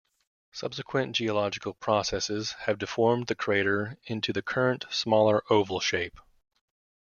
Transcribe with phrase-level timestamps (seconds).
[0.51, 6.19] Subsequent geological processes have deformed the crater into the current smaller oval shape.